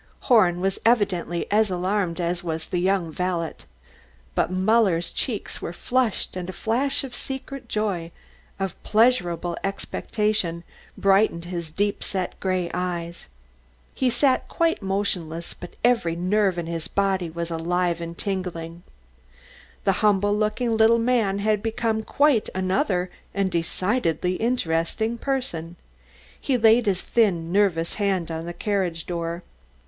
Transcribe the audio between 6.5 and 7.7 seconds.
flash of secret